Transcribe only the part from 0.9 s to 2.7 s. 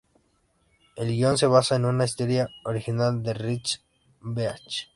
El guion se basa en una historia